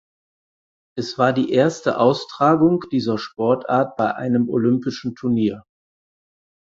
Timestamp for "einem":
4.15-4.49